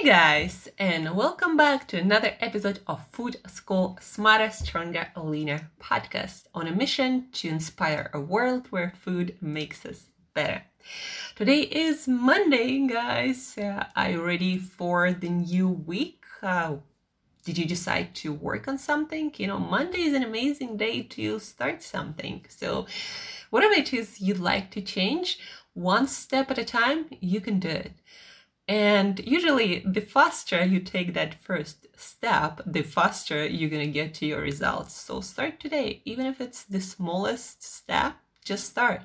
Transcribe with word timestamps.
Hey 0.00 0.06
guys, 0.06 0.66
and 0.78 1.14
welcome 1.14 1.58
back 1.58 1.86
to 1.88 1.98
another 1.98 2.34
episode 2.40 2.80
of 2.86 3.06
Food 3.08 3.36
School 3.46 3.98
Smarter, 4.00 4.50
Stronger, 4.50 5.08
Leaner 5.14 5.70
podcast 5.78 6.44
on 6.54 6.66
a 6.66 6.74
mission 6.74 7.26
to 7.32 7.48
inspire 7.48 8.10
a 8.14 8.18
world 8.18 8.68
where 8.70 8.94
food 8.98 9.36
makes 9.42 9.84
us 9.84 10.06
better. 10.32 10.62
Today 11.36 11.60
is 11.60 12.08
Monday, 12.08 12.86
guys. 12.86 13.58
Uh, 13.58 13.84
are 13.94 14.12
you 14.12 14.24
ready 14.24 14.56
for 14.56 15.12
the 15.12 15.28
new 15.28 15.68
week? 15.68 16.24
Uh, 16.42 16.76
did 17.44 17.58
you 17.58 17.66
decide 17.66 18.14
to 18.14 18.32
work 18.32 18.68
on 18.68 18.78
something? 18.78 19.30
You 19.36 19.48
know, 19.48 19.58
Monday 19.58 20.00
is 20.04 20.14
an 20.14 20.24
amazing 20.24 20.78
day 20.78 21.02
to 21.02 21.38
start 21.40 21.82
something. 21.82 22.46
So, 22.48 22.86
whatever 23.50 23.74
it 23.74 23.92
is 23.92 24.18
you'd 24.18 24.40
like 24.40 24.70
to 24.70 24.80
change, 24.80 25.38
one 25.74 26.08
step 26.08 26.50
at 26.50 26.56
a 26.56 26.64
time, 26.64 27.04
you 27.20 27.42
can 27.42 27.60
do 27.60 27.68
it. 27.68 27.92
And 28.70 29.18
usually, 29.26 29.80
the 29.80 30.00
faster 30.00 30.64
you 30.64 30.78
take 30.78 31.12
that 31.14 31.42
first 31.42 31.88
step, 31.96 32.60
the 32.64 32.82
faster 32.82 33.44
you're 33.44 33.68
going 33.68 33.84
to 33.84 33.90
get 33.90 34.14
to 34.14 34.26
your 34.26 34.42
results. 34.42 34.94
So, 34.94 35.20
start 35.20 35.58
today. 35.58 36.02
Even 36.04 36.24
if 36.24 36.40
it's 36.40 36.62
the 36.62 36.80
smallest 36.80 37.64
step, 37.64 38.14
just 38.44 38.68
start. 38.68 39.02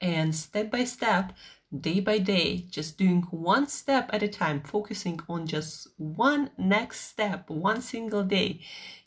And 0.00 0.32
step 0.32 0.70
by 0.70 0.84
step, 0.84 1.32
day 1.76 1.98
by 1.98 2.18
day, 2.18 2.66
just 2.70 2.96
doing 2.96 3.22
one 3.32 3.66
step 3.66 4.10
at 4.12 4.22
a 4.22 4.28
time, 4.28 4.60
focusing 4.60 5.18
on 5.28 5.48
just 5.48 5.88
one 5.96 6.50
next 6.56 7.00
step, 7.00 7.50
one 7.50 7.80
single 7.80 8.22
day, 8.22 8.60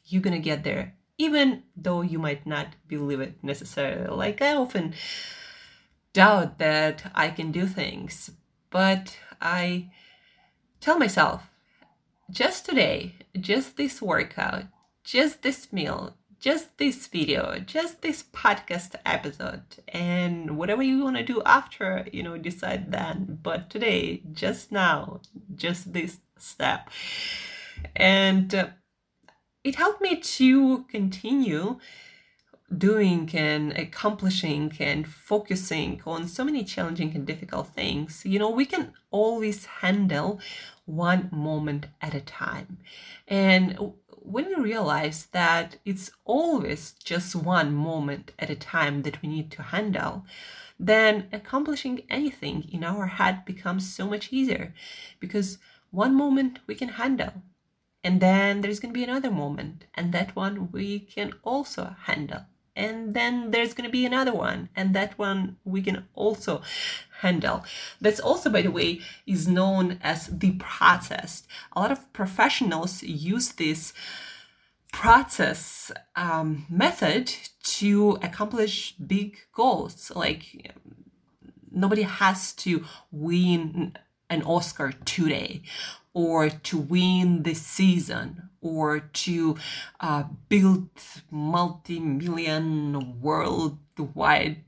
you're 0.03 0.21
going 0.21 0.35
to 0.35 0.49
get 0.49 0.65
there. 0.65 0.95
Even 1.17 1.63
though 1.77 2.01
you 2.01 2.19
might 2.19 2.45
not 2.45 2.75
believe 2.89 3.21
it 3.21 3.41
necessarily. 3.41 4.13
Like, 4.13 4.41
I 4.41 4.53
often 4.53 4.95
doubt 6.11 6.57
that 6.57 7.09
I 7.15 7.29
can 7.29 7.53
do 7.53 7.65
things, 7.65 8.31
but 8.69 9.17
I 9.41 9.91
tell 10.79 10.97
myself, 10.97 11.49
just 12.29 12.65
today, 12.65 13.15
just 13.39 13.77
this 13.77 14.01
workout, 14.01 14.65
just 15.03 15.41
this 15.41 15.71
meal, 15.71 16.15
just 16.39 16.77
this 16.77 17.07
video, 17.07 17.59
just 17.59 18.01
this 18.01 18.23
podcast 18.23 18.95
episode, 19.05 19.63
and 19.87 20.57
whatever 20.57 20.83
you 20.83 21.03
want 21.03 21.17
to 21.17 21.23
do 21.23 21.41
after, 21.45 22.07
you 22.11 22.21
know, 22.23 22.37
decide 22.37 22.91
then. 22.91 23.39
But 23.41 23.69
today, 23.69 24.21
just 24.33 24.71
now, 24.71 25.21
just 25.55 25.93
this 25.93 26.17
step. 26.37 26.89
And 27.95 28.53
uh, 28.53 28.67
it 29.63 29.75
helped 29.75 30.01
me 30.01 30.17
to 30.17 30.83
continue 30.85 31.79
doing 32.75 33.29
and 33.33 33.71
accomplishing 33.77 34.73
and 34.79 35.07
focusing 35.07 36.01
on 36.05 36.27
so 36.27 36.43
many 36.43 36.63
challenging 36.63 37.15
and 37.15 37.25
difficult 37.25 37.67
things, 37.69 38.23
you 38.25 38.37
know, 38.37 38.49
we 38.49 38.65
can 38.65 38.93
always 39.09 39.65
handle 39.65 40.39
one 40.85 41.29
moment 41.31 41.87
at 42.01 42.13
a 42.13 42.21
time. 42.21 42.77
And 43.27 43.93
when 44.09 44.47
we 44.47 44.55
realize 44.55 45.27
that 45.27 45.77
it's 45.85 46.11
always 46.25 46.91
just 47.03 47.35
one 47.35 47.73
moment 47.73 48.31
at 48.37 48.49
a 48.49 48.55
time 48.55 49.03
that 49.03 49.21
we 49.21 49.29
need 49.29 49.49
to 49.51 49.63
handle, 49.63 50.25
then 50.77 51.27
accomplishing 51.31 52.03
anything 52.09 52.67
in 52.71 52.83
our 52.83 53.07
head 53.07 53.45
becomes 53.45 53.91
so 53.91 54.07
much 54.07 54.31
easier 54.31 54.73
because 55.19 55.57
one 55.91 56.13
moment 56.13 56.59
we 56.67 56.75
can 56.75 56.89
handle. 56.89 57.33
And 58.03 58.21
then 58.21 58.61
there's 58.61 58.79
going 58.79 58.93
to 58.93 58.97
be 58.97 59.03
another 59.03 59.31
moment, 59.31 59.85
and 59.93 60.13
that 60.13 60.35
one 60.35 60.71
we 60.71 60.99
can 60.99 61.33
also 61.43 61.95
handle 62.03 62.45
and 62.77 63.13
then 63.13 63.51
there's 63.51 63.73
going 63.73 63.89
to 63.89 63.91
be 63.91 64.05
another 64.05 64.33
one 64.33 64.69
and 64.75 64.93
that 64.93 65.17
one 65.17 65.57
we 65.65 65.81
can 65.81 66.07
also 66.13 66.61
handle. 67.21 67.65
That's 67.99 68.19
also 68.19 68.49
by 68.49 68.61
the 68.61 68.71
way 68.71 69.01
is 69.25 69.47
known 69.47 69.99
as 70.01 70.27
the 70.27 70.51
process 70.53 71.43
a 71.75 71.79
lot 71.79 71.91
of 71.91 72.13
professionals 72.13 73.03
use 73.03 73.51
this 73.53 73.93
process 74.93 75.91
um, 76.15 76.65
method 76.69 77.33
to 77.63 78.17
accomplish 78.21 78.93
big 78.93 79.37
goals. 79.53 80.11
Like 80.15 80.73
nobody 81.71 82.03
has 82.03 82.53
to 82.53 82.85
win 83.11 83.95
an 84.29 84.43
oscar 84.43 84.91
today 85.05 85.61
or 86.17 86.49
to 86.49 86.79
win 86.79 87.43
the 87.43 87.53
season 87.53 88.49
or 88.59 88.99
to 88.99 89.55
uh, 89.99 90.23
build 90.49 90.89
multi-million 91.29 93.21
worldwide 93.21 94.63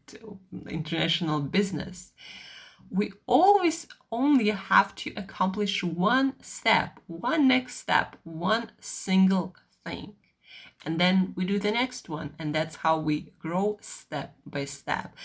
international 0.67 1.39
business. 1.39 2.11
We 2.91 3.13
always 3.25 3.87
only 4.11 4.51
have 4.51 4.93
to 4.95 5.11
accomplish 5.17 5.83
one 5.83 6.35
step 6.39 6.99
one 7.07 7.47
next 7.47 7.77
step 7.77 8.15
one 8.23 8.69
single 8.79 9.55
thing. 9.83 10.13
And 10.85 11.01
then 11.01 11.33
we 11.35 11.45
do 11.45 11.57
the 11.57 11.71
next 11.71 12.09
one 12.09 12.35
and 12.37 12.53
that's 12.53 12.77
how 12.77 12.99
we 12.99 13.33
grow 13.39 13.79
step 13.81 14.35
by 14.45 14.65
step. 14.65 15.15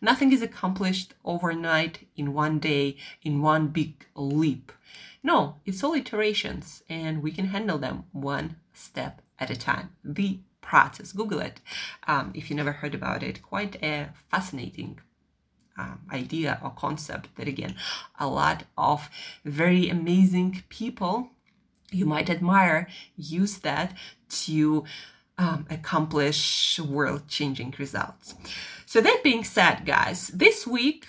Nothing 0.00 0.32
is 0.32 0.42
accomplished 0.42 1.14
overnight 1.24 2.08
in 2.16 2.34
one 2.34 2.58
day 2.58 2.96
in 3.22 3.42
one 3.42 3.68
big 3.68 4.06
leap 4.16 4.72
no, 5.22 5.56
it's 5.64 5.82
all 5.82 5.94
iterations 5.94 6.82
and 6.88 7.22
we 7.22 7.32
can 7.32 7.46
handle 7.46 7.78
them 7.78 8.04
one 8.12 8.56
step 8.72 9.20
at 9.38 9.50
a 9.50 9.56
time. 9.56 9.90
The 10.04 10.40
process, 10.60 11.12
Google 11.12 11.40
it 11.40 11.60
um, 12.06 12.32
if 12.34 12.50
you 12.50 12.56
never 12.56 12.72
heard 12.72 12.94
about 12.94 13.22
it. 13.22 13.42
Quite 13.42 13.82
a 13.82 14.10
fascinating 14.30 15.00
um, 15.78 16.00
idea 16.12 16.60
or 16.62 16.70
concept 16.70 17.34
that, 17.36 17.48
again, 17.48 17.74
a 18.18 18.28
lot 18.28 18.64
of 18.76 19.08
very 19.44 19.88
amazing 19.88 20.62
people 20.68 21.30
you 21.90 22.04
might 22.04 22.28
admire 22.28 22.86
use 23.16 23.58
that 23.58 23.96
to 24.28 24.84
um, 25.38 25.66
accomplish 25.70 26.78
world 26.80 27.28
changing 27.28 27.74
results. 27.78 28.34
So, 28.84 29.00
that 29.00 29.20
being 29.22 29.44
said, 29.44 29.86
guys, 29.86 30.28
this 30.28 30.66
week 30.66 31.06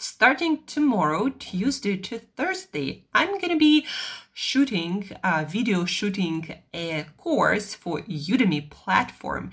starting 0.00 0.64
tomorrow, 0.64 1.28
Tuesday 1.28 1.96
to 1.96 2.18
Thursday, 2.18 3.04
I'm 3.12 3.38
gonna 3.38 3.56
be 3.56 3.86
shooting, 4.32 5.10
uh, 5.22 5.44
video 5.46 5.84
shooting 5.84 6.54
a 6.72 7.04
course 7.18 7.74
for 7.74 8.00
Udemy 8.00 8.70
platform. 8.70 9.50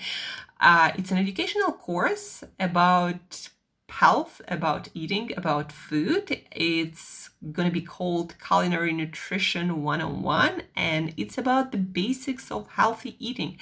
Uh, 0.60 0.92
it's 0.96 1.12
an 1.12 1.18
educational 1.18 1.74
course 1.74 2.44
about 2.60 3.50
health, 3.90 4.42
about 4.48 4.90
eating, 4.94 5.32
about 5.38 5.72
food. 5.72 6.42
It's 6.52 7.30
going 7.52 7.68
to 7.68 7.74
be 7.74 7.82
called 7.82 8.36
Culinary 8.46 8.92
Nutrition 8.92 9.82
101 9.82 10.64
and 10.76 11.14
it's 11.18 11.38
about 11.38 11.72
the 11.72 11.78
basics 11.78 12.52
of 12.52 12.68
healthy 12.72 13.16
eating. 13.20 13.58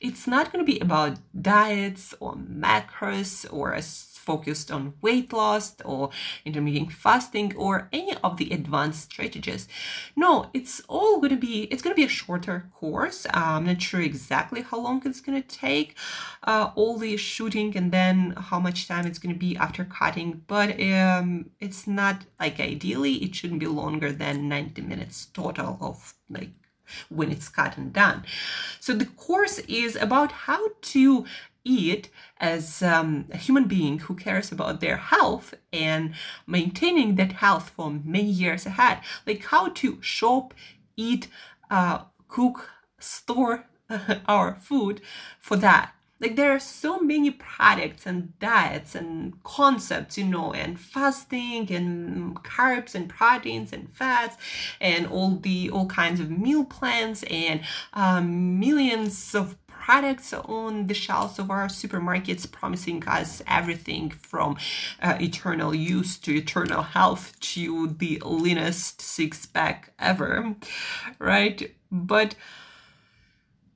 It's 0.00 0.26
not 0.26 0.52
going 0.52 0.64
to 0.64 0.72
be 0.72 0.80
about 0.80 1.18
diets 1.40 2.14
or 2.20 2.34
macros 2.34 3.46
or 3.52 3.72
a 3.72 3.82
focused 4.30 4.70
on 4.76 4.92
weight 5.00 5.32
loss 5.32 5.66
or 5.92 6.10
intermittent 6.44 6.92
fasting 6.92 7.48
or 7.56 7.72
any 7.98 8.14
of 8.26 8.32
the 8.40 8.48
advanced 8.58 9.02
strategies. 9.10 9.62
No, 10.24 10.30
it's 10.58 10.74
all 10.94 11.14
going 11.22 11.34
to 11.38 11.42
be, 11.50 11.56
it's 11.70 11.82
going 11.82 11.94
to 11.96 12.02
be 12.02 12.10
a 12.12 12.16
shorter 12.20 12.56
course. 12.78 13.20
I'm 13.32 13.64
not 13.70 13.80
sure 13.80 14.02
exactly 14.02 14.60
how 14.68 14.78
long 14.86 14.98
it's 15.04 15.22
going 15.26 15.40
to 15.42 15.48
take, 15.48 15.96
uh, 16.50 16.66
all 16.78 16.94
the 16.98 17.16
shooting 17.16 17.70
and 17.78 17.88
then 17.98 18.16
how 18.50 18.58
much 18.66 18.86
time 18.86 19.06
it's 19.06 19.20
going 19.22 19.34
to 19.34 19.44
be 19.48 19.56
after 19.56 19.84
cutting, 20.00 20.30
but 20.46 20.68
um, 20.92 21.50
it's 21.66 21.86
not 21.86 22.16
like 22.38 22.60
ideally, 22.60 23.14
it 23.24 23.34
shouldn't 23.34 23.60
be 23.60 23.66
longer 23.82 24.10
than 24.12 24.48
90 24.48 24.82
minutes 24.82 25.26
total 25.26 25.78
of 25.80 26.14
like 26.28 26.50
when 27.08 27.30
it's 27.30 27.48
cut 27.48 27.76
and 27.76 27.92
done. 27.92 28.24
So 28.80 28.94
the 28.94 29.06
course 29.06 29.58
is 29.60 29.96
about 29.96 30.32
how 30.46 30.62
to 30.94 31.24
eat 31.68 32.08
as 32.38 32.82
um, 32.82 33.26
a 33.30 33.36
human 33.36 33.64
being 33.64 33.98
who 33.98 34.14
cares 34.14 34.50
about 34.50 34.80
their 34.80 34.96
health 34.96 35.54
and 35.72 36.14
maintaining 36.46 37.16
that 37.16 37.32
health 37.32 37.70
for 37.70 37.90
many 37.90 38.30
years 38.30 38.64
ahead, 38.64 39.00
like 39.26 39.44
how 39.44 39.68
to 39.68 39.98
shop, 40.00 40.54
eat, 40.96 41.28
uh, 41.70 41.98
cook, 42.28 42.70
store 42.98 43.66
our 44.26 44.56
food 44.56 45.00
for 45.38 45.56
that. 45.56 45.92
Like 46.20 46.34
there 46.34 46.50
are 46.50 46.58
so 46.58 46.98
many 46.98 47.30
products 47.30 48.04
and 48.04 48.36
diets 48.40 48.96
and 48.96 49.40
concepts, 49.44 50.18
you 50.18 50.24
know, 50.24 50.52
and 50.52 50.80
fasting 50.80 51.70
and 51.70 52.34
carbs 52.42 52.96
and 52.96 53.08
proteins 53.08 53.72
and 53.72 53.88
fats 53.92 54.36
and 54.80 55.06
all 55.06 55.36
the 55.36 55.70
all 55.70 55.86
kinds 55.86 56.18
of 56.18 56.28
meal 56.28 56.64
plans 56.64 57.24
and 57.30 57.60
um, 57.92 58.58
millions 58.58 59.32
of 59.32 59.56
products 59.88 60.34
on 60.34 60.86
the 60.86 60.92
shelves 60.92 61.38
of 61.38 61.50
our 61.50 61.66
supermarkets 61.66 62.44
promising 62.52 63.02
us 63.08 63.40
everything 63.46 64.10
from 64.10 64.54
uh, 65.00 65.16
eternal 65.18 65.74
use 65.74 66.18
to 66.18 66.36
eternal 66.36 66.82
health 66.82 67.40
to 67.40 67.86
the 67.86 68.20
leanest 68.22 69.00
six 69.00 69.46
pack 69.46 69.94
ever, 69.98 70.54
right? 71.18 71.74
But 71.90 72.34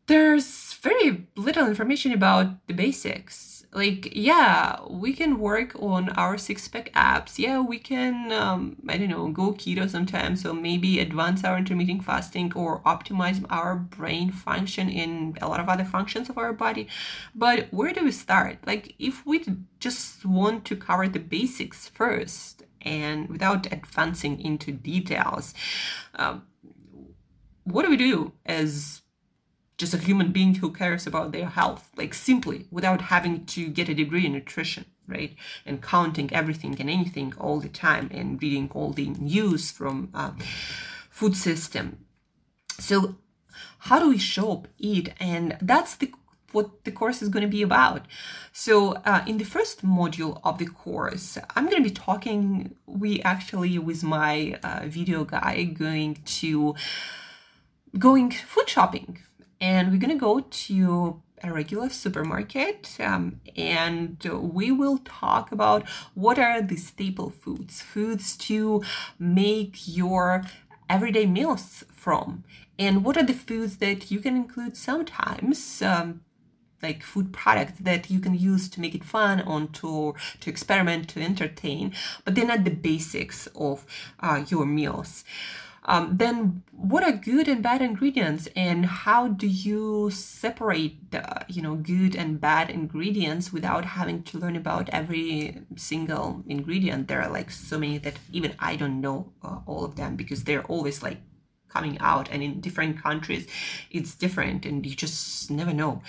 there's 0.07 0.75
very 0.83 1.29
little 1.35 1.67
information 1.67 2.13
about 2.13 2.47
the 2.67 2.75
basics 2.75 3.62
like 3.73 4.15
yeah 4.15 4.79
we 4.91 5.13
can 5.15 5.39
work 5.39 5.75
on 5.81 6.11
our 6.11 6.37
six 6.37 6.69
pack 6.69 6.91
abs 6.95 7.39
yeah 7.39 7.59
we 7.59 7.79
can 7.79 8.31
um, 8.31 8.77
i 8.87 8.99
don't 8.99 9.09
know 9.09 9.29
go 9.29 9.53
keto 9.53 9.89
sometimes. 9.89 10.43
So 10.43 10.53
maybe 10.53 11.01
advance 11.01 11.45
our 11.45 11.57
intermittent 11.59 12.05
fasting 12.05 12.53
or 12.55 12.81
optimize 12.81 13.45
our 13.51 13.77
brain 13.77 14.31
function 14.31 14.89
in 14.89 15.37
a 15.41 15.49
lot 15.49 15.61
of 15.61 15.69
other 15.69 15.85
functions 15.85 16.29
of 16.29 16.39
our 16.39 16.53
body. 16.53 16.89
But 17.35 17.69
where 17.71 17.93
do 17.93 18.05
we 18.05 18.13
start? 18.13 18.59
Like 18.67 18.95
if 18.99 19.25
we 19.27 19.45
just 19.81 20.25
want 20.25 20.65
to 20.67 20.77
cover 20.77 21.09
the 21.09 21.19
basics 21.19 21.89
first 21.89 22.63
and 22.81 23.29
without 23.29 23.73
advancing 23.73 24.41
into 24.41 24.73
details 24.73 25.55
um, 26.17 26.43
what 27.65 27.85
do 27.85 27.91
we 27.91 27.97
do 27.97 28.33
as 28.45 29.02
just 29.83 29.95
a 29.95 30.07
human 30.09 30.31
being 30.31 30.55
who 30.55 30.71
cares 30.71 31.07
about 31.07 31.33
their 31.33 31.51
health, 31.59 31.91
like 31.97 32.15
simply 32.15 32.59
without 32.71 33.01
having 33.15 33.45
to 33.55 33.63
get 33.79 33.89
a 33.89 33.95
degree 34.03 34.25
in 34.27 34.33
nutrition, 34.33 34.85
right? 35.09 35.33
And 35.67 35.83
counting 35.83 36.33
everything 36.33 36.75
and 36.81 36.89
anything 36.89 37.35
all 37.45 37.59
the 37.61 37.75
time 37.87 38.07
and 38.19 38.41
reading 38.43 38.71
all 38.77 38.93
the 38.93 39.09
news 39.35 39.73
from 39.79 39.97
uh, 40.15 40.33
food 41.11 41.35
system. 41.37 41.87
So 42.89 43.17
how 43.87 43.99
do 43.99 44.09
we 44.09 44.19
show 44.19 44.53
up, 44.53 44.69
eat? 44.79 45.13
And 45.19 45.59
that's 45.61 45.97
the 45.97 46.09
what 46.53 46.85
the 46.85 46.93
course 46.93 47.23
is 47.23 47.29
going 47.31 47.47
to 47.49 47.57
be 47.59 47.63
about. 47.63 48.03
So, 48.53 48.75
uh, 49.11 49.23
in 49.27 49.39
the 49.39 49.49
first 49.57 49.85
module 49.99 50.39
of 50.45 50.59
the 50.59 50.67
course, 50.67 51.39
I'm 51.57 51.65
going 51.71 51.83
to 51.83 51.89
be 51.89 51.95
talking. 52.09 52.77
We 52.87 53.23
actually, 53.23 53.79
with 53.79 54.03
my 54.03 54.59
uh, 54.63 54.83
video 54.85 55.25
guy, 55.25 55.65
going 55.65 56.19
to 56.41 56.75
going 57.99 58.31
food 58.31 58.69
shopping 58.69 59.19
and 59.63 59.91
we're 59.91 59.99
gonna 59.99 60.17
go 60.17 60.41
to 60.41 61.23
a 61.45 61.53
regular 61.53 61.89
supermarket 61.89 62.97
um, 63.01 63.41
and 63.57 64.23
we 64.25 64.71
will 64.71 64.99
talk 64.99 65.51
about 65.51 65.89
what 66.15 66.39
are 66.39 66.61
the 66.61 66.77
staple 66.77 67.31
foods 67.31 67.81
foods 67.81 68.37
to 68.37 68.83
make 69.19 69.77
your 69.87 70.45
everyday 70.91 71.27
meals 71.27 71.85
from. 71.95 72.45
And 72.79 73.05
what 73.05 73.17
are 73.17 73.23
the 73.23 73.33
foods 73.33 73.79
that 73.79 74.11
you 74.11 74.21
can 74.21 74.37
include 74.37 74.77
sometimes 74.77 75.81
um, 75.81 76.21
like 76.83 77.03
food 77.03 77.33
products 77.33 77.79
that 77.81 78.11
you 78.11 78.19
can 78.19 78.35
use 78.35 78.69
to 78.69 78.81
make 78.81 78.95
it 78.95 79.05
fun 79.05 79.41
on 79.43 79.69
to 79.69 80.15
to 80.41 80.51
experiment 80.51 81.09
to 81.11 81.23
entertain 81.23 81.95
but 82.25 82.35
they're 82.35 82.45
not 82.45 82.65
the 82.65 82.71
basics 82.71 83.47
of 83.55 83.87
uh, 84.21 84.45
your 84.49 84.67
meals 84.67 85.25
um, 85.85 86.17
then 86.17 86.63
what 86.73 87.03
are 87.03 87.13
good 87.13 87.49
and 87.49 87.63
bad 87.63 87.83
ingredients 87.83 88.49
and 88.55 88.87
how 88.87 89.29
do 89.29 89.47
you 89.47 90.11
separate 90.11 91.11
the 91.11 91.45
you 91.49 91.61
know 91.61 91.75
good 91.75 92.15
and 92.15 92.41
bad 92.41 92.71
ingredients 92.71 93.53
without 93.53 93.85
having 93.85 94.23
to 94.25 94.39
learn 94.39 94.57
about 94.57 94.89
every 94.91 95.63
single 95.77 96.45
ingredient? 96.47 97.09
There 97.09 97.21
are 97.21 97.31
like 97.31 97.51
so 97.51 97.79
many 97.79 97.99
that 97.99 98.15
even 98.33 98.55
i 98.59 98.77
don't 98.77 99.01
know 99.01 99.33
uh, 99.43 99.59
all 99.67 99.85
of 99.85 99.97
them 99.97 100.17
because 100.17 100.45
they're 100.45 100.65
always 100.65 101.03
like 101.03 101.19
coming 101.69 101.99
out 102.01 102.29
and 102.31 102.43
in 102.43 102.61
different 102.61 103.03
countries 103.03 103.47
it's 103.91 104.15
different 104.15 104.67
and 104.67 104.85
you 104.85 104.95
just 104.95 105.51
never 105.51 105.73
know 105.73 106.03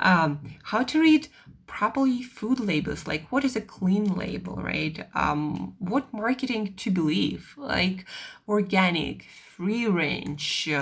um, 0.00 0.40
how 0.64 0.82
to 0.82 1.00
read 1.00 1.28
properly 1.66 2.22
food 2.22 2.60
labels 2.60 3.06
like 3.06 3.26
what 3.32 3.44
is 3.44 3.56
a 3.56 3.60
clean 3.60 4.14
label 4.14 4.56
right? 4.56 5.06
Um, 5.14 5.74
what 5.78 6.12
marketing 6.12 6.74
to 6.76 6.90
believe 6.90 7.54
like 7.56 8.04
organic 8.48 9.24
free 9.56 9.86
range 9.86 10.72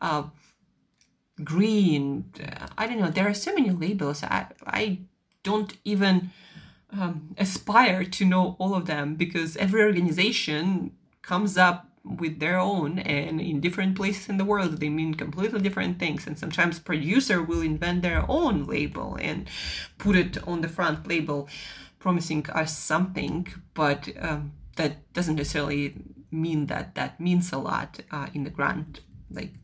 uh, 0.00 0.22
green 1.44 2.24
uh, 2.42 2.66
i 2.78 2.86
don't 2.86 2.98
know 2.98 3.10
there 3.10 3.28
are 3.28 3.34
so 3.34 3.54
many 3.54 3.70
labels. 3.70 4.22
I, 4.22 4.46
I 4.66 5.00
don't 5.42 5.76
even 5.84 6.30
um, 6.90 7.34
aspire 7.38 8.04
to 8.04 8.24
know 8.24 8.56
all 8.58 8.74
of 8.74 8.86
them 8.86 9.14
because 9.16 9.56
every 9.56 9.82
organization 9.82 10.92
comes 11.22 11.58
up 11.58 11.88
with 12.06 12.38
their 12.38 12.58
own 12.58 12.98
and 13.00 13.40
in 13.40 13.60
different 13.60 13.96
places 13.96 14.28
in 14.28 14.38
the 14.38 14.44
world 14.44 14.78
they 14.78 14.88
mean 14.88 15.14
completely 15.14 15.60
different 15.60 15.98
things. 15.98 16.26
And 16.26 16.38
sometimes 16.38 16.78
producer 16.78 17.42
will 17.42 17.60
invent 17.60 18.02
their 18.02 18.24
own 18.28 18.64
label 18.64 19.18
and 19.20 19.48
put 19.98 20.16
it 20.16 20.38
on 20.46 20.60
the 20.60 20.68
front 20.68 21.06
label 21.06 21.48
promising 21.98 22.48
us 22.50 22.76
something 22.76 23.48
but 23.74 24.08
um, 24.20 24.52
that 24.76 25.12
doesn't 25.12 25.36
necessarily 25.36 25.94
mean 26.30 26.66
that 26.66 26.94
that 26.94 27.18
means 27.18 27.52
a 27.52 27.58
lot 27.58 28.00
uh, 28.10 28.28
in 28.34 28.44
the 28.44 28.50
grand 28.50 29.00
like 29.30 29.54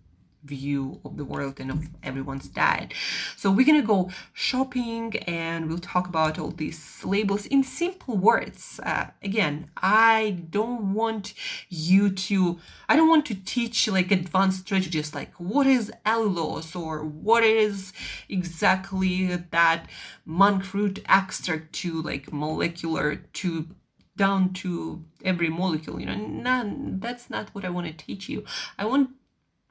view 0.44 1.00
of 1.04 1.16
the 1.16 1.24
world 1.24 1.60
and 1.60 1.70
of 1.70 1.88
everyone's 2.02 2.48
diet. 2.48 2.92
So 3.36 3.50
we're 3.50 3.66
gonna 3.66 3.82
go 3.82 4.10
shopping 4.32 5.16
and 5.26 5.68
we'll 5.68 5.78
talk 5.78 6.08
about 6.08 6.38
all 6.38 6.50
these 6.50 7.04
labels 7.04 7.46
in 7.46 7.62
simple 7.62 8.16
words. 8.16 8.80
Uh, 8.84 9.06
again, 9.22 9.70
I 9.76 10.44
don't 10.50 10.94
want 10.94 11.34
you 11.68 12.10
to, 12.10 12.58
I 12.88 12.96
don't 12.96 13.08
want 13.08 13.26
to 13.26 13.34
teach 13.34 13.88
like 13.88 14.10
advanced 14.10 14.60
strategies 14.60 15.14
like 15.14 15.32
what 15.36 15.66
is 15.66 15.92
allulose 16.04 16.74
or 16.78 17.04
what 17.04 17.44
is 17.44 17.92
exactly 18.28 19.36
that 19.36 19.88
monk 20.24 20.64
fruit 20.64 21.00
extract 21.08 21.72
to 21.72 22.02
like 22.02 22.32
molecular 22.32 23.16
to 23.16 23.68
down 24.16 24.52
to 24.52 25.04
every 25.24 25.48
molecule 25.48 25.98
you 25.98 26.06
know 26.06 26.14
none 26.14 26.98
that's 27.00 27.30
not 27.30 27.48
what 27.54 27.64
i 27.64 27.70
want 27.70 27.86
to 27.86 27.92
teach 27.92 28.28
you 28.28 28.44
i 28.78 28.84
want 28.84 29.08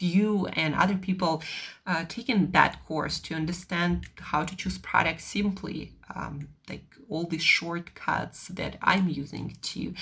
you 0.01 0.48
and 0.53 0.75
other 0.75 0.95
people 0.95 1.44
uh, 1.86 2.06
taking 2.07 2.51
that 2.51 2.83
course 2.88 3.19
to 3.21 3.36
understand 3.36 4.06
how 4.18 4.44
to 4.44 4.56
choose 4.56 4.77
products 4.77 5.25
simply, 5.25 5.94
um, 6.15 6.48
like 6.69 6.86
all 7.09 7.25
these 7.25 7.44
shortcuts 7.44 8.48
that 8.48 8.77
I'm 8.81 9.09
using 9.09 9.57
to 9.62 9.94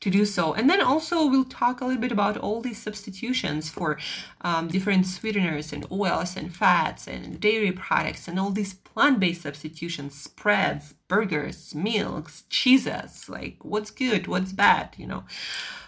to 0.00 0.10
do 0.10 0.24
so. 0.24 0.52
And 0.52 0.68
then 0.68 0.80
also 0.80 1.26
we'll 1.26 1.44
talk 1.44 1.80
a 1.80 1.84
little 1.84 2.00
bit 2.00 2.10
about 2.10 2.36
all 2.36 2.60
these 2.60 2.82
substitutions 2.82 3.70
for 3.70 3.98
um, 4.40 4.66
different 4.66 5.06
sweeteners 5.06 5.72
and 5.72 5.86
oils 5.92 6.36
and 6.36 6.54
fats 6.54 7.06
and 7.06 7.38
dairy 7.40 7.70
products 7.70 8.26
and 8.26 8.38
all 8.38 8.50
these 8.50 8.74
plant-based 8.74 9.42
substitutions, 9.42 10.14
spreads, 10.14 10.94
burgers, 11.06 11.72
milks, 11.74 12.42
cheeses, 12.50 13.28
like 13.28 13.58
what's 13.62 13.92
good, 13.92 14.26
what's 14.26 14.52
bad, 14.52 14.94
you 14.98 15.06
know, 15.06 15.22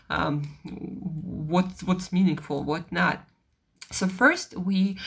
um, 0.09 0.59
what's 0.63 1.83
what's 1.83 2.13
meaningful, 2.13 2.63
what 2.63 2.91
not. 2.93 3.27
So 3.91 4.09
first 4.09 4.57
we 4.57 4.99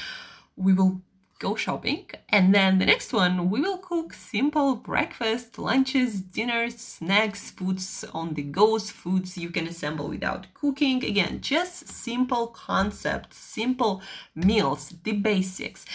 we 0.56 0.74
will 0.74 1.02
go 1.40 1.56
shopping 1.56 2.10
and 2.30 2.54
then 2.54 2.80
the 2.80 2.86
next 2.86 3.14
one 3.14 3.50
we 3.52 3.62
will 3.62 3.78
cook 3.78 4.12
simple 4.12 4.76
breakfast 4.76 5.60
lunches 5.60 6.20
dinners 6.20 6.80
snacks 6.80 7.52
foods 7.52 8.04
on 8.12 8.34
the 8.34 8.42
goes 8.42 8.90
foods 8.90 9.38
you 9.38 9.52
can 9.52 9.68
assemble 9.68 10.08
without 10.10 10.48
cooking. 10.54 11.04
Again 11.04 11.42
just 11.42 11.88
simple 11.88 12.48
concepts 12.48 13.38
simple 13.38 14.02
meals 14.36 14.94
the 15.04 15.12
basics. 15.12 15.86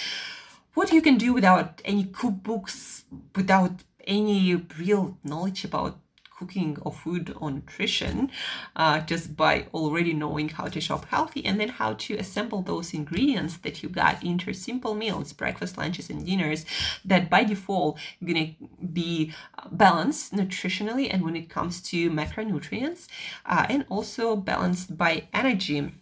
What 0.74 0.92
you 0.92 1.02
can 1.02 1.18
do 1.18 1.32
without 1.32 1.82
any 1.84 2.04
cookbooks 2.04 3.02
without 3.34 3.82
any 4.06 4.54
real 4.78 5.18
knowledge 5.24 5.64
about 5.64 5.98
cooking 6.42 6.76
or 6.82 6.92
food 6.92 7.34
or 7.40 7.50
nutrition 7.50 8.30
uh, 8.74 8.98
just 9.00 9.36
by 9.36 9.66
already 9.72 10.12
knowing 10.12 10.48
how 10.48 10.66
to 10.66 10.80
shop 10.80 11.04
healthy 11.06 11.44
and 11.44 11.60
then 11.60 11.68
how 11.68 11.92
to 11.94 12.14
assemble 12.16 12.62
those 12.62 12.92
ingredients 12.92 13.56
that 13.58 13.82
you 13.82 13.88
got 13.88 14.22
into 14.22 14.52
simple 14.52 14.94
meals, 14.94 15.32
breakfast, 15.32 15.78
lunches, 15.78 16.10
and 16.10 16.26
dinners 16.26 16.64
that 17.04 17.30
by 17.30 17.44
default 17.44 17.98
gonna 18.24 18.48
be 18.92 19.32
balanced 19.70 20.34
nutritionally 20.34 21.06
and 21.12 21.22
when 21.24 21.36
it 21.36 21.48
comes 21.48 21.80
to 21.80 22.10
macronutrients 22.10 23.06
uh, 23.46 23.66
and 23.68 23.84
also 23.88 24.36
balanced 24.36 24.96
by 24.96 25.12
energy. 25.32 25.92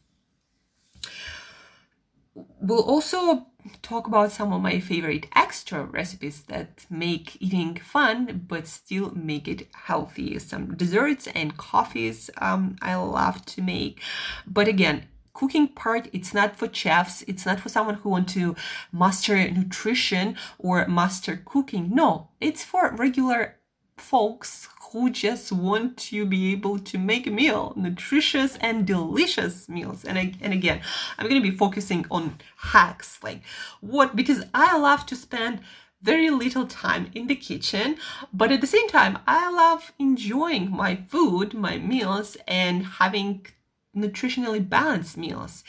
We'll 2.61 2.89
also 2.95 3.50
talk 3.83 4.07
about 4.07 4.33
some 4.33 4.53
of 4.53 4.63
my 4.63 4.81
favorite 4.81 5.27
extra 5.35 5.85
recipes 5.85 6.43
that 6.43 6.87
make 6.91 7.41
eating 7.41 7.77
fun 7.77 8.45
but 8.47 8.67
still 8.67 9.13
make 9.15 9.49
it 9.49 9.69
healthy. 9.87 10.39
Some 10.39 10.77
desserts 10.77 11.27
and 11.29 11.57
coffees 11.57 12.31
um, 12.39 12.77
I 12.83 12.95
love 12.97 13.45
to 13.47 13.63
make. 13.63 14.01
But 14.47 14.69
again, 14.69 15.05
cooking 15.33 15.69
part 15.69 16.09
it's 16.13 16.35
not 16.35 16.57
for 16.57 16.69
chefs 16.73 17.23
it's 17.23 17.47
not 17.47 17.61
for 17.61 17.69
someone 17.69 17.95
who 17.95 18.11
want 18.11 18.29
to 18.29 18.55
master 18.93 19.51
nutrition 19.51 20.37
or 20.59 20.87
master 20.89 21.41
cooking 21.45 21.89
no 21.95 22.29
it's 22.41 22.65
for 22.65 22.95
regular 22.97 23.57
folks 23.97 24.69
who 24.91 25.11
just 25.11 25.53
want 25.53 25.97
to 25.97 26.27
be 26.27 26.53
able 26.53 26.79
to 26.79 26.99
make 26.99 27.27
a 27.27 27.31
meal, 27.31 27.73
nutritious 27.77 28.57
and 28.57 28.87
delicious 28.87 29.69
meals. 29.69 30.05
And, 30.05 30.19
I, 30.19 30.35
and 30.41 30.53
again, 30.53 30.81
I'm 31.17 31.29
going 31.29 31.41
to 31.41 31.51
be 31.51 31.57
focusing 31.57 32.07
on 32.11 32.39
hacks, 32.57 33.21
like 33.23 33.43
what, 33.81 34.17
because 34.17 34.45
I 34.53 34.77
love 34.77 35.07
to 35.07 35.17
spend 35.17 35.61
very 36.03 36.31
little 36.31 36.67
time 36.67 37.11
in 37.15 37.27
the 37.27 37.37
kitchen, 37.37 37.97
but 38.33 38.51
at 38.51 38.61
the 38.61 38.67
same 38.67 38.89
time, 38.89 39.19
I 39.27 39.51
love 39.51 39.93
enjoying 39.99 40.71
my 40.71 40.97
food, 40.97 41.53
my 41.53 41.77
meals, 41.79 42.37
and 42.49 42.87
having 42.87 43.47
nutritionally 43.95 44.67
balanced 44.67 45.17
meals 45.17 45.63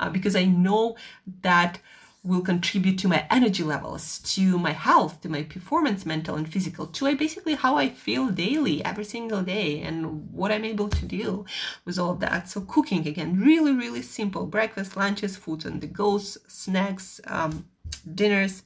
uh, 0.00 0.08
because 0.08 0.34
I 0.34 0.44
know 0.44 0.96
that 1.42 1.80
will 2.24 2.40
contribute 2.40 2.98
to 2.98 3.06
my 3.06 3.26
energy 3.30 3.62
levels, 3.62 4.18
to 4.20 4.58
my 4.58 4.72
health, 4.72 5.20
to 5.20 5.28
my 5.28 5.42
performance, 5.42 6.06
mental 6.06 6.36
and 6.36 6.50
physical, 6.50 6.86
to 6.86 7.14
basically 7.14 7.54
how 7.54 7.76
I 7.76 7.90
feel 7.90 8.30
daily, 8.30 8.82
every 8.82 9.04
single 9.04 9.42
day, 9.42 9.82
and 9.82 10.32
what 10.32 10.50
I'm 10.50 10.64
able 10.64 10.88
to 10.88 11.04
do 11.04 11.44
with 11.84 11.98
all 11.98 12.14
that. 12.14 12.48
So 12.48 12.62
cooking 12.62 13.06
again, 13.06 13.38
really, 13.38 13.72
really 13.72 14.02
simple: 14.02 14.46
breakfast, 14.46 14.96
lunches, 14.96 15.36
food 15.36 15.66
on 15.66 15.80
the 15.80 15.86
goes, 15.86 16.38
snacks, 16.48 17.20
um, 17.26 17.66
dinners, 18.14 18.62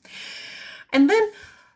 and 0.92 1.10
then 1.10 1.32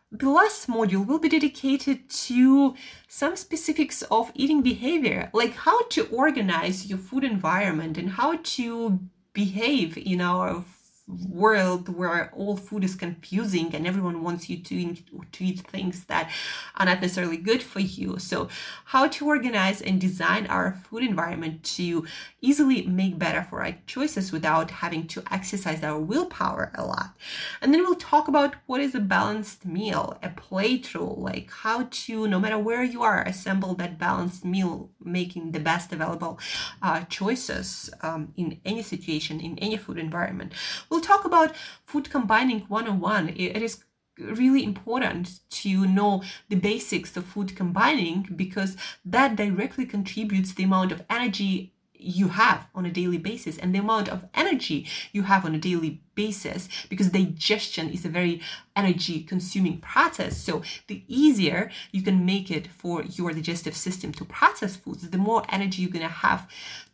the 0.09 0.29
last 0.29 0.67
module 0.67 1.05
will 1.05 1.19
be 1.19 1.27
dedicated 1.27 2.07
to 2.07 2.75
some 3.07 3.35
specifics 3.35 4.03
of 4.03 4.31
eating 4.35 4.61
behavior, 4.61 5.29
like 5.33 5.55
how 5.55 5.81
to 5.87 6.05
organize 6.07 6.85
your 6.85 6.99
food 6.99 7.23
environment 7.23 7.97
and 7.97 8.11
how 8.11 8.37
to 8.43 8.99
behave 9.33 9.97
in 9.97 10.21
our 10.21 10.63
world 11.07 11.89
where 11.89 12.31
all 12.33 12.55
food 12.55 12.83
is 12.83 12.95
confusing 12.95 13.75
and 13.75 13.85
everyone 13.85 14.23
wants 14.23 14.49
you 14.49 14.57
to 14.57 14.75
eat, 14.75 15.09
to 15.33 15.43
eat 15.43 15.59
things 15.59 16.05
that 16.05 16.31
are 16.75 16.85
not 16.85 17.01
necessarily 17.01 17.35
good 17.35 17.61
for 17.61 17.81
you. 17.81 18.17
So, 18.19 18.47
how 18.85 19.07
to 19.07 19.27
organize 19.27 19.81
and 19.81 19.99
design 19.99 20.47
our 20.47 20.79
food 20.89 21.03
environment 21.03 21.63
to 21.75 22.05
easily 22.41 22.83
make 22.83 23.19
better 23.19 23.45
for 23.49 23.59
right 23.59 23.85
choices 23.85 24.31
without 24.31 24.71
having 24.71 25.07
to 25.07 25.23
exercise 25.29 25.83
our 25.83 25.99
willpower 25.99 26.71
a 26.75 26.85
lot. 26.85 27.17
And 27.61 27.73
then 27.73 27.81
we'll 27.81 27.95
talk 27.95 28.27
about 28.29 28.55
what 28.65 28.79
is 28.79 28.95
a 28.95 28.99
balanced 28.99 29.65
meal, 29.65 30.17
a 30.23 30.29
plate 30.29 30.93
rule, 30.95 31.17
like 31.19 31.51
how 31.51 31.87
to, 31.89 32.27
no 32.27 32.39
matter 32.39 32.57
where 32.57 32.83
you 32.83 33.03
are, 33.03 33.23
assemble 33.23 33.73
that 33.75 33.99
balanced 33.99 34.45
meal, 34.45 34.89
making 35.03 35.51
the 35.51 35.59
best 35.59 35.91
available 35.91 36.39
uh, 36.81 37.01
choices 37.05 37.89
um, 38.01 38.33
in 38.37 38.61
any 38.63 38.81
situation, 38.81 39.41
in 39.41 39.59
any 39.59 39.75
food 39.75 39.97
environment 39.97 40.53
We'll 40.93 41.01
talk 41.01 41.25
about 41.25 41.55
food 41.87 42.11
combining 42.11 42.59
one 42.67 42.87
on 42.87 42.99
one. 42.99 43.29
It 43.29 43.63
is 43.63 43.83
really 44.19 44.63
important 44.63 45.39
to 45.49 45.87
know 45.87 46.21
the 46.49 46.55
basics 46.55 47.17
of 47.17 47.25
food 47.25 47.55
combining 47.55 48.29
because 48.35 48.77
that 49.03 49.35
directly 49.35 49.87
contributes 49.87 50.53
the 50.53 50.65
amount 50.65 50.91
of 50.91 51.01
energy 51.09 51.73
you 52.03 52.29
have 52.29 52.67
on 52.75 52.85
a 52.85 52.91
daily 52.91 53.17
basis 53.17 53.57
and 53.57 53.73
the 53.73 53.79
amount 53.79 54.09
of 54.09 54.25
energy 54.33 54.87
you 55.11 55.23
have 55.23 55.45
on 55.45 55.55
a 55.55 55.59
daily 55.59 56.01
basis 56.15 56.69
because 56.89 57.09
digestion 57.09 57.89
is 57.89 58.05
a 58.05 58.09
very 58.09 58.41
energy 58.75 59.23
consuming 59.23 59.79
process. 59.79 60.37
So 60.37 60.61
the 60.87 61.03
easier 61.07 61.71
you 61.91 62.01
can 62.01 62.25
make 62.25 62.51
it 62.51 62.67
for 62.67 63.03
your 63.03 63.31
digestive 63.31 63.75
system 63.75 64.11
to 64.13 64.25
process 64.25 64.75
foods 64.75 65.09
the 65.09 65.17
more 65.17 65.43
energy 65.49 65.81
you're 65.81 65.91
going 65.91 66.05
to 66.05 66.13
have 66.27 66.47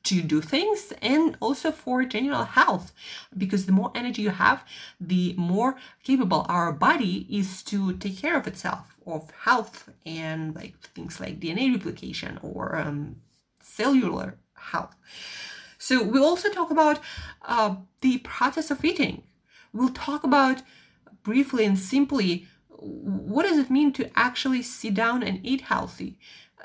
to 0.03 0.21
do 0.21 0.41
things 0.41 0.93
and 1.01 1.37
also 1.39 1.71
for 1.71 2.03
general 2.03 2.43
health 2.43 2.91
because 3.37 3.65
the 3.65 3.71
more 3.71 3.91
energy 3.93 4.21
you 4.21 4.29
have 4.29 4.63
the 4.99 5.33
more 5.37 5.75
capable 6.03 6.45
our 6.47 6.71
body 6.71 7.27
is 7.29 7.63
to 7.63 7.93
take 7.97 8.17
care 8.17 8.37
of 8.37 8.47
itself 8.47 8.97
of 9.05 9.29
health 9.43 9.89
and 10.05 10.55
like 10.55 10.79
things 10.79 11.19
like 11.19 11.39
dna 11.39 11.73
replication 11.73 12.39
or 12.41 12.77
um, 12.77 13.17
cellular 13.61 14.37
health. 14.59 14.95
So 15.77 16.03
we'll 16.03 16.25
also 16.25 16.49
talk 16.49 16.71
about 16.71 16.99
uh, 17.43 17.75
the 18.01 18.19
process 18.19 18.69
of 18.69 18.83
eating. 18.83 19.23
We'll 19.73 19.89
talk 19.89 20.23
about 20.23 20.61
briefly 21.23 21.65
and 21.65 21.77
simply 21.77 22.47
what 22.69 23.43
does 23.43 23.57
it 23.57 23.69
mean 23.69 23.91
to 23.93 24.09
actually 24.15 24.61
sit 24.61 24.93
down 24.93 25.21
and 25.21 25.39
eat 25.43 25.61
healthy 25.61 26.17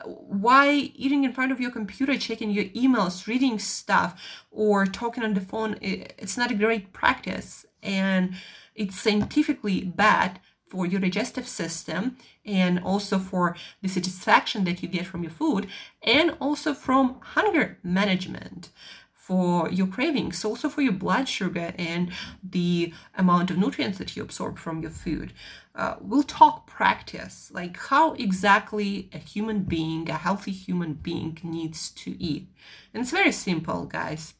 why 0.05 0.71
eating 0.95 1.25
in 1.25 1.33
front 1.33 1.53
of 1.53 1.61
your 1.61 1.71
computer 1.71 2.17
checking 2.17 2.51
your 2.51 2.65
emails 2.67 3.27
reading 3.27 3.59
stuff 3.59 4.21
or 4.51 4.87
talking 4.87 5.23
on 5.23 5.35
the 5.35 5.41
phone 5.41 5.77
it's 5.81 6.37
not 6.37 6.51
a 6.51 6.55
great 6.55 6.93
practice 6.93 7.65
and 7.83 8.35
it's 8.75 9.01
scientifically 9.01 9.83
bad 9.83 10.41
for 10.75 10.85
your 10.85 11.01
digestive 11.01 11.47
system 11.47 12.17
and 12.45 12.81
also 12.81 13.17
for 13.17 13.55
the 13.81 13.89
satisfaction 13.89 14.65
that 14.65 14.83
you 14.83 14.89
get 14.89 15.07
from 15.07 15.23
your 15.23 15.31
food 15.31 15.69
and 16.03 16.37
also 16.41 16.75
from 16.75 17.21
hunger 17.21 17.79
management 17.85 18.71
for 19.15 19.71
your 19.71 19.87
cravings, 19.87 20.45
also 20.45 20.69
for 20.69 20.83
your 20.83 20.93
blood 20.93 21.29
sugar 21.29 21.73
and 21.79 22.11
the 22.43 22.93
amount 23.17 23.53
of 23.53 23.57
nutrients 23.57 23.99
that 23.99 24.17
you 24.17 24.23
absorb 24.23 24.59
from 24.59 24.83
your 24.83 24.91
food. 24.91 25.33
Uh, 25.77 25.95
we'll 26.01 26.25
talk 26.25 26.67
practice, 26.67 27.53
like 27.55 27.77
how 27.77 28.15
exactly 28.15 29.09
a 29.13 29.19
human 29.19 29.63
being, 29.63 30.11
a 30.11 30.15
healthy 30.15 30.51
human 30.51 30.95
being, 30.95 31.39
needs 31.45 31.89
to 31.91 32.21
eat. 32.21 32.49
And 32.93 33.03
it's 33.03 33.13
very 33.13 33.33
simple, 33.33 33.85
guys. 33.85 34.35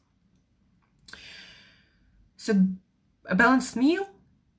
So, 2.35 2.67
a 3.25 3.35
balanced 3.35 3.77
meal 3.77 4.09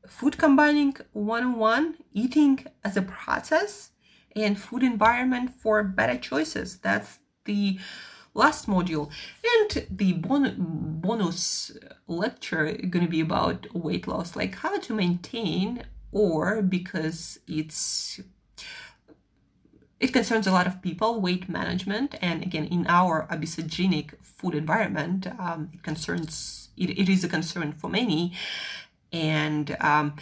food 0.08 0.38
combining 0.38 0.96
one-on-one, 1.12 1.96
eating 2.12 2.66
as 2.84 2.96
a 2.96 3.02
process, 3.02 3.90
and 4.34 4.58
food 4.58 4.82
environment 4.82 5.50
for 5.58 5.82
better 5.82 6.18
choices. 6.18 6.78
That's 6.78 7.18
the 7.44 7.78
last 8.34 8.66
module. 8.66 9.10
And 9.44 9.86
the 9.90 10.12
bon- 10.12 10.56
bonus 11.00 11.72
lecture 12.06 12.72
going 12.72 13.04
to 13.04 13.10
be 13.10 13.20
about 13.20 13.74
weight 13.74 14.06
loss, 14.06 14.36
like 14.36 14.56
how 14.56 14.78
to 14.78 14.94
maintain 14.94 15.84
or 16.12 16.62
because 16.62 17.38
it's 17.48 18.20
it 19.98 20.12
concerns 20.12 20.46
a 20.46 20.52
lot 20.52 20.66
of 20.66 20.82
people 20.82 21.20
weight 21.20 21.48
management 21.48 22.14
and 22.20 22.42
again 22.42 22.64
in 22.64 22.86
our 22.86 23.26
obesogenic 23.30 24.14
food 24.22 24.54
environment 24.54 25.26
um, 25.38 25.70
it 25.72 25.82
concerns 25.82 26.68
it, 26.76 26.90
it 26.90 27.08
is 27.08 27.24
a 27.24 27.28
concern 27.28 27.72
for 27.72 27.88
many 27.88 28.32
and 29.16 29.76
um, 29.80 30.16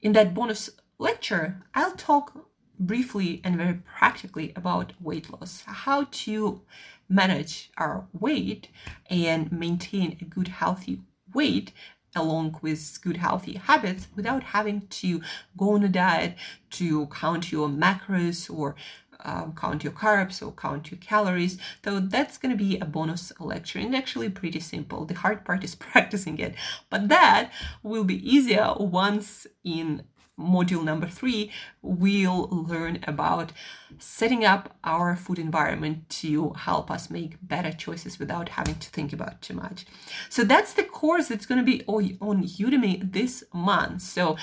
in 0.00 0.12
that 0.12 0.34
bonus 0.34 0.70
lecture, 0.98 1.62
I'll 1.74 1.92
talk 1.92 2.46
briefly 2.78 3.40
and 3.44 3.56
very 3.56 3.74
practically 3.74 4.52
about 4.56 4.94
weight 5.00 5.30
loss, 5.30 5.62
how 5.66 6.06
to 6.10 6.62
manage 7.08 7.70
our 7.76 8.06
weight 8.18 8.68
and 9.10 9.52
maintain 9.52 10.16
a 10.20 10.24
good, 10.24 10.48
healthy 10.48 11.00
weight 11.34 11.72
along 12.16 12.58
with 12.62 12.98
good 13.02 13.18
healthy 13.18 13.54
habits 13.54 14.08
without 14.16 14.42
having 14.42 14.86
to 14.88 15.20
go 15.56 15.74
on 15.74 15.84
a 15.84 15.88
diet 15.88 16.34
to 16.70 17.06
count 17.06 17.52
your 17.52 17.68
macros 17.68 18.52
or 18.52 18.74
um, 19.24 19.54
count 19.54 19.84
your 19.84 19.92
carbs 19.92 20.44
or 20.46 20.52
count 20.52 20.90
your 20.90 20.98
calories. 20.98 21.58
So 21.84 22.00
that's 22.00 22.38
going 22.38 22.56
to 22.56 22.62
be 22.62 22.78
a 22.78 22.84
bonus 22.84 23.32
lecture 23.40 23.78
and 23.78 23.94
actually 23.94 24.28
pretty 24.30 24.60
simple. 24.60 25.04
The 25.04 25.14
hard 25.14 25.44
part 25.44 25.64
is 25.64 25.74
practicing 25.90 26.38
it, 26.38 26.54
but 26.88 27.08
that 27.08 27.50
will 27.82 28.04
be 28.04 28.28
easier 28.28 28.74
once 28.78 29.46
in 29.64 30.04
module 30.40 30.82
number 30.82 31.06
three, 31.06 31.50
we'll 31.82 32.48
learn 32.50 32.98
about 33.06 33.52
setting 33.98 34.44
up 34.44 34.74
our 34.84 35.14
food 35.14 35.38
environment 35.38 36.08
to 36.08 36.50
help 36.50 36.90
us 36.90 37.10
make 37.10 37.36
better 37.42 37.72
choices 37.72 38.18
without 38.18 38.50
having 38.50 38.76
to 38.76 38.88
think 38.90 39.12
about 39.12 39.42
too 39.42 39.54
much. 39.54 39.84
So 40.28 40.42
that's 40.42 40.72
the 40.72 40.84
course 40.84 41.28
that's 41.28 41.46
going 41.46 41.58
to 41.58 41.64
be 41.64 41.84
on 41.86 42.44
Udemy 42.44 43.12
this 43.12 43.44
month. 43.52 44.02
So 44.02 44.36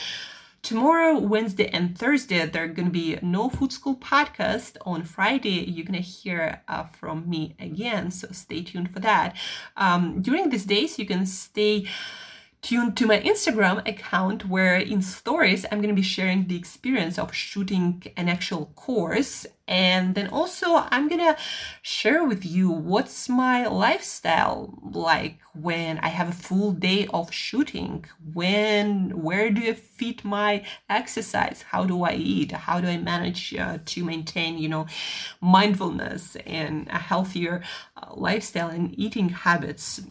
Tomorrow, 0.67 1.19
Wednesday, 1.19 1.69
and 1.69 1.97
Thursday, 1.97 2.45
there 2.45 2.65
are 2.65 2.67
going 2.67 2.87
to 2.87 2.91
be 2.91 3.17
no 3.21 3.47
Food 3.49 3.71
School 3.71 3.95
podcast. 3.95 4.75
On 4.85 5.01
Friday, 5.01 5.63
you're 5.63 5.85
going 5.85 6.03
to 6.03 6.05
hear 6.05 6.61
uh, 6.67 6.83
from 6.83 7.29
me 7.29 7.55
again, 7.57 8.11
so 8.11 8.27
stay 8.33 8.63
tuned 8.63 8.91
for 8.91 8.99
that. 8.99 9.37
Um, 9.77 10.21
during 10.21 10.49
these 10.49 10.65
days, 10.65 10.99
you 10.99 11.05
can 11.05 11.25
stay 11.25 11.87
tuned 12.67 12.97
to 12.97 13.05
my 13.05 13.17
Instagram 13.21 13.77
account 13.87 14.45
where 14.45 14.75
in 14.75 15.01
stories 15.01 15.65
I'm 15.71 15.79
going 15.79 15.95
to 15.95 16.01
be 16.01 16.01
sharing 16.01 16.47
the 16.47 16.57
experience 16.57 17.17
of 17.17 17.33
shooting 17.33 18.03
an 18.17 18.27
actual 18.27 18.65
course. 18.75 19.45
And 19.69 20.15
then 20.15 20.27
also 20.27 20.83
I'm 20.91 21.07
going 21.07 21.21
to 21.21 21.37
share 21.81 22.25
with 22.25 22.45
you 22.45 22.69
what's 22.69 23.29
my 23.29 23.67
lifestyle 23.67 24.77
like 24.83 25.39
when 25.53 25.99
I 25.99 26.09
have 26.09 26.27
a 26.27 26.33
full 26.33 26.73
day 26.73 27.07
of 27.13 27.33
shooting. 27.33 28.03
When 28.33 29.21
where 29.23 29.49
do 29.49 29.61
I 29.65 29.73
fit 29.73 30.25
my 30.25 30.65
exercise? 30.89 31.63
How 31.71 31.85
do 31.85 32.03
I 32.03 32.15
eat? 32.15 32.51
How 32.51 32.81
do 32.81 32.87
I 32.89 32.97
manage 32.97 33.55
uh, 33.55 33.77
to 33.85 34.03
maintain 34.03 34.57
you 34.57 34.67
know 34.67 34.87
mindfulness 35.39 36.35
and 36.45 36.89
a 36.89 36.97
healthier 36.97 37.63
uh, 37.95 38.13
lifestyle 38.13 38.67
and 38.67 38.93
eating 38.99 39.29
habits 39.29 40.01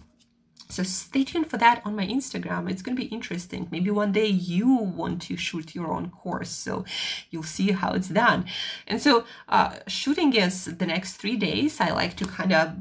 so 0.69 0.83
stay 0.83 1.25
tuned 1.25 1.49
for 1.49 1.59
that 1.59 1.81
on 1.85 1.95
my 1.95 2.07
Instagram. 2.07 2.71
It's 2.71 2.83
going 2.83 2.97
to 2.97 3.03
be 3.03 3.09
interesting. 3.09 3.69
Maybe 3.71 3.91
one 3.91 4.13
day 4.13 4.27
you 4.27 4.69
want 4.77 5.23
to 5.23 5.37
shoot 5.37 5.75
your 5.75 5.93
own 5.93 6.11
course, 6.11 6.51
so 6.51 6.85
you'll 7.31 7.43
see 7.43 7.73
how 7.73 7.93
it's 7.93 8.09
done. 8.09 8.47
And 8.87 9.01
so 9.01 9.25
uh, 9.49 9.77
shooting 9.87 10.35
is 10.35 10.65
the 10.65 10.87
next 10.87 11.15
three 11.15 11.37
days. 11.37 11.81
I 11.81 11.91
like 11.91 12.17
to 12.17 12.27
kind 12.27 12.53
of 12.53 12.73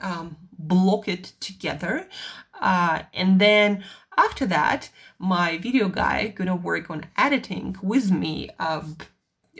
um, 0.00 0.36
block 0.58 1.08
it 1.08 1.32
together, 1.40 2.08
uh, 2.60 3.02
and 3.14 3.40
then 3.40 3.84
after 4.16 4.46
that, 4.46 4.90
my 5.18 5.58
video 5.58 5.88
guy 5.88 6.28
gonna 6.28 6.56
work 6.56 6.90
on 6.90 7.06
editing 7.16 7.76
with 7.82 8.10
me. 8.10 8.50
Um, 8.58 8.96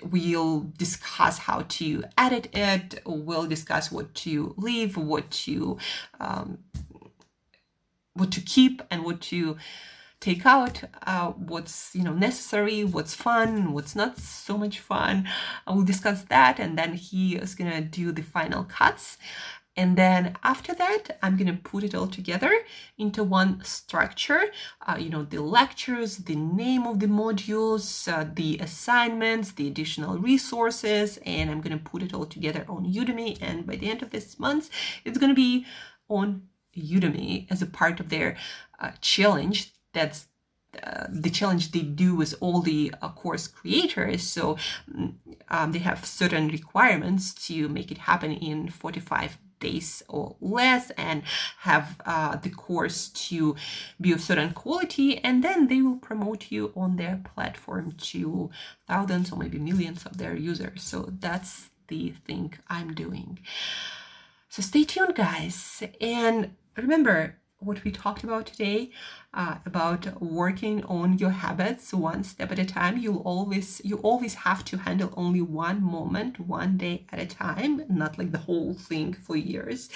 we'll 0.03 0.73
discuss 0.77 1.39
how 1.39 1.65
to 1.69 2.05
edit 2.19 2.55
it 2.55 3.01
we'll 3.07 3.47
discuss 3.47 3.91
what 3.91 4.13
to 4.15 4.55
leave 4.59 4.95
what 4.95 5.31
to 5.31 5.79
um, 6.21 6.59
what 8.17 8.31
to 8.33 8.41
keep 8.41 8.83
and 8.91 9.05
what 9.05 9.21
to 9.21 9.57
take 10.19 10.47
out 10.47 10.83
uh, 11.07 11.29
what's 11.33 11.95
you 11.95 12.03
know 12.03 12.15
necessary 12.15 12.85
what's 12.85 13.15
fun 13.15 13.73
what's 13.73 13.95
not 13.95 14.19
so 14.19 14.57
much 14.57 14.81
fun 14.81 15.29
i 15.67 15.73
will 15.75 15.83
discuss 15.83 16.23
that 16.25 16.59
and 16.59 16.79
then 16.79 16.95
he 16.95 17.37
is 17.37 17.55
gonna 17.55 17.83
do 17.83 18.13
the 18.13 18.23
final 18.23 18.65
cuts 18.65 19.19
and 19.77 19.97
then 19.97 20.37
after 20.43 20.75
that, 20.75 21.19
I'm 21.23 21.37
to 21.55 21.61
put 21.63 21.85
it 21.85 21.95
all 21.95 22.07
together 22.07 22.51
into 22.97 23.23
one 23.23 23.63
structure. 23.63 24.45
Uh, 24.87 24.97
you 24.99 25.11
know, 25.11 25.25
the 25.25 25.43
lectures, 25.43 26.17
the 26.17 26.35
name 26.35 26.87
of 26.87 26.99
the 26.99 27.07
modules, 27.07 28.11
uh, 28.11 28.27
the 28.33 28.59
assignments, 28.59 29.53
the 29.53 29.69
additional 29.69 30.17
resources, 30.17 31.19
and 31.27 31.51
I'm 31.51 31.61
to 31.77 31.85
put 31.85 32.03
it 32.03 32.15
all 32.15 32.25
together 32.25 32.65
on 32.69 32.91
Udemy. 32.91 33.37
And 33.43 33.67
by 33.67 33.77
the 33.77 33.91
end 33.91 34.03
of 34.03 34.11
this 34.11 34.39
month, 34.39 34.71
it's 35.05 35.19
to 35.31 35.37
be 35.37 35.67
on 36.09 36.49
Udemy 36.77 37.47
as 37.51 37.63
a 37.63 37.67
part 37.67 38.01
of 38.01 38.09
their 38.09 38.37
uh, 38.79 38.93
challenge. 39.01 39.73
That's 39.93 40.27
uh, 40.83 41.07
the 41.09 41.31
challenge 41.31 41.73
they 41.73 41.81
do 41.81 42.15
with 42.15 42.35
all 42.41 42.61
the 42.61 42.95
uh, 43.01 43.09
course 43.11 43.49
creators. 43.49 44.23
So 44.23 44.57
mm, 44.91 45.15
um, 45.49 45.73
they 45.73 45.79
have 45.79 46.05
certain 46.05 46.49
requirements 46.49 47.33
to 47.47 47.69
make 47.69 47.91
it 47.91 47.99
happen 47.99 48.33
in 48.33 48.69
45 48.69 49.39
days 49.61 50.03
or 50.09 50.37
less 50.41 50.91
and 50.91 51.23
have 51.61 51.97
uh, 52.05 52.37
the 52.37 52.51
course 52.51 53.09
to 53.09 53.57
be 54.01 54.13
of 54.13 54.21
certain 54.21 54.53
quality 54.53 55.19
and 55.19 55.43
then 55.43 55.69
they 55.69 55.81
will 55.81 55.97
promote 55.97 56.51
you 56.51 56.73
on 56.77 56.97
their 56.97 57.21
platform 57.25 57.93
to 57.93 58.51
thousands 58.87 59.33
or 59.33 59.39
maybe 59.39 59.59
millions 59.59 60.05
of 60.05 60.19
their 60.19 60.37
users 60.37 60.83
so 60.83 61.09
that's 61.21 61.71
the 61.89 62.11
thing 62.27 62.53
i'm 62.69 62.93
doing 62.93 63.39
so 64.49 64.61
stay 64.61 64.85
tuned 64.85 65.15
guys 65.15 65.83
and 66.01 66.55
remember 66.77 67.37
what 67.59 67.83
we 67.85 67.91
talked 67.91 68.23
about 68.23 68.47
today 68.47 68.91
uh, 69.33 69.57
about 69.65 70.21
working 70.21 70.85
on 70.85 71.19
your 71.19 71.31
habits 71.31 71.93
one 71.93 72.23
step 72.23 72.53
at 72.53 72.59
a 72.59 72.65
time. 72.65 72.99
You'll 72.99 73.23
always 73.23 73.81
you 73.85 73.97
always 73.99 74.35
have 74.35 74.65
to 74.67 74.77
handle 74.79 75.13
only 75.17 75.41
one 75.41 75.83
moment 75.83 76.39
one 76.39 76.77
day 76.77 77.07
at 77.11 77.19
a 77.19 77.27
time 77.27 77.83
not 77.89 78.19
like 78.19 78.33
the 78.33 78.39
whole 78.39 78.75
thing 78.75 79.15
for 79.15 79.37
years 79.37 79.89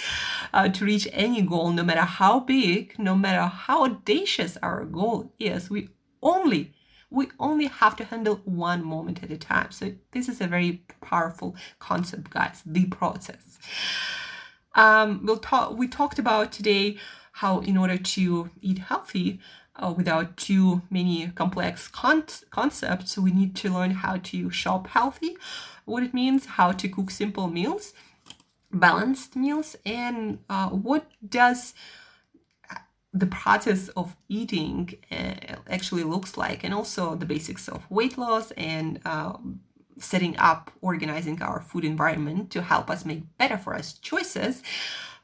uh, 0.55 0.69
to 0.69 0.85
reach 0.85 1.07
any 1.13 1.43
goal 1.43 1.71
no 1.71 1.83
matter 1.83 2.01
how 2.01 2.41
big 2.41 2.99
no 2.99 3.15
matter 3.15 3.43
how 3.43 3.85
audacious 3.85 4.57
our 4.63 4.85
goal 4.85 5.33
is. 5.39 5.69
We 5.71 5.91
only 6.23 6.73
we 7.11 7.29
only 7.41 7.67
have 7.67 7.97
to 7.97 8.05
handle 8.05 8.37
one 8.45 8.85
moment 8.85 9.23
at 9.23 9.33
a 9.33 9.37
time. 9.37 9.73
So 9.73 9.93
this 10.13 10.29
is 10.29 10.41
a 10.41 10.47
very 10.47 10.85
powerful 11.01 11.57
concept 11.79 12.31
guys. 12.31 12.63
The 12.65 12.87
process 12.87 13.59
um, 14.75 15.21
we'll 15.25 15.39
talk 15.39 15.77
we 15.77 15.89
talked 15.89 16.19
about 16.19 16.53
today 16.53 16.97
how 17.33 17.61
in 17.61 17.77
order 17.77 17.97
to 17.97 18.51
eat 18.61 18.79
healthy 18.79 19.41
uh, 19.77 19.93
without 19.97 20.37
too 20.37 20.83
many 20.91 21.29
complex 21.29 21.89
con- 21.89 22.25
concepts, 22.51 23.17
we 23.17 23.31
need 23.31 23.57
to 23.57 23.71
learn 23.71 23.93
how 23.93 24.17
to 24.19 24.51
shop 24.51 24.89
healthy, 24.89 25.37
what 25.85 26.03
it 26.03 26.13
means, 26.13 26.47
how 26.47 26.73
to 26.73 26.89
cook 26.89 27.11
simple 27.11 27.49
meals, 27.49 27.95
balanced 28.73 29.37
meals, 29.37 29.77
and 29.87 30.39
uh, 30.49 30.69
what 30.69 31.07
does 31.27 31.75
the 33.13 33.27
process 33.27 33.89
of 33.91 34.15
eating 34.29 34.95
uh, 35.11 35.57
actually 35.69 36.05
looks 36.05 36.37
like, 36.37 36.63
and 36.63 36.75
also 36.75 37.15
the 37.15 37.27
basics 37.27 37.69
of 37.69 37.91
weight 37.91 38.17
loss 38.19 38.51
and 38.53 39.01
uh, 39.05 39.33
setting 40.01 40.37
up, 40.39 40.71
organizing 40.81 41.41
our 41.43 41.61
food 41.61 41.85
environment 41.85 42.51
to 42.51 42.63
help 42.63 42.91
us 42.91 43.05
make 43.05 43.37
better 43.39 43.59
for 43.59 43.75
us 43.75 43.93
choices 43.95 44.63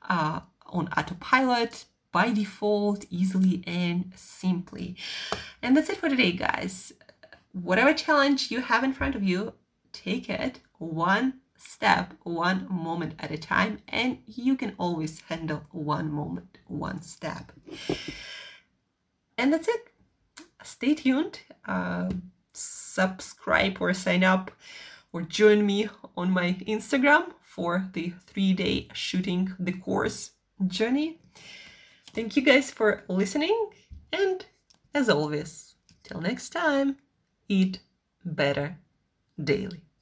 uh, 0.09 0.40
on 0.66 0.88
autopilot 0.97 1.87
by 2.12 2.33
default, 2.33 3.04
easily 3.11 3.62
and 3.66 4.12
simply. 4.14 4.97
And 5.62 5.76
that's 5.76 5.90
it 5.90 5.99
for 5.99 6.09
today, 6.09 6.33
guys. 6.33 6.92
Whatever 7.52 7.92
challenge 7.92 8.50
you 8.50 8.61
have 8.61 8.85
in 8.85 8.92
front 8.92 9.14
of 9.14 9.23
you, 9.23 9.54
take 9.92 10.30
it 10.30 10.61
one 10.78 11.40
step, 11.56 12.14
one 12.23 12.66
moment 12.71 13.14
at 13.18 13.30
a 13.30 13.38
time, 13.38 13.78
and 13.88 14.18
you 14.26 14.56
can 14.56 14.75
always 14.78 15.21
handle 15.28 15.62
one 15.73 16.12
moment, 16.12 16.59
one 16.66 17.02
step. 17.02 17.52
And 19.38 19.52
that's 19.52 19.68
it. 19.68 19.88
Stay 20.62 20.95
tuned. 20.95 21.41
Uh, 21.67 22.10
subscribe 22.56 23.78
or 23.80 23.92
sign 23.95 24.25
up 24.25 24.50
or 25.12 25.23
join 25.23 25.64
me 25.64 25.88
on 26.16 26.30
my 26.30 26.54
Instagram 26.66 27.32
for 27.40 27.88
the 27.92 28.12
three 28.26 28.52
day 28.52 28.88
shooting 28.92 29.54
the 29.58 29.73
course 29.73 30.32
journey. 30.66 31.19
Thank 32.12 32.36
you 32.36 32.42
guys 32.42 32.71
for 32.71 33.04
listening, 33.08 33.71
and 34.12 34.45
as 34.95 35.08
always, 35.08 35.75
till 36.02 36.21
next 36.21 36.50
time, 36.50 36.97
eat 37.49 37.80
better 38.25 38.78
daily. 39.42 39.85